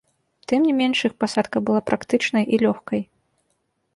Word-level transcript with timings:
Тым 0.51 0.63
не 0.69 0.71
менш, 0.79 0.97
іх 1.09 1.13
пасадка 1.23 1.57
была 1.69 1.81
практычнай 1.91 2.43
і 2.57 2.61
лёгкай. 2.65 3.01